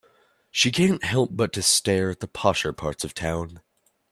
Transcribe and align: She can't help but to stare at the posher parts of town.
She 0.49 0.71
can't 0.71 1.03
help 1.03 1.29
but 1.33 1.53
to 1.53 1.61
stare 1.61 2.09
at 2.09 2.21
the 2.21 2.27
posher 2.27 2.75
parts 2.75 3.03
of 3.03 3.13
town. 3.13 3.61